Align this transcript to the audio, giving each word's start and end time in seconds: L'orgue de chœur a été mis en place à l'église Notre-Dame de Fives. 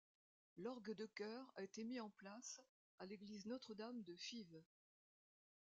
L'orgue 0.57 0.95
de 0.95 1.05
chœur 1.05 1.53
a 1.57 1.61
été 1.61 1.83
mis 1.83 1.99
en 1.99 2.09
place 2.09 2.59
à 2.97 3.05
l'église 3.05 3.45
Notre-Dame 3.45 4.01
de 4.01 4.15
Fives. 4.15 4.63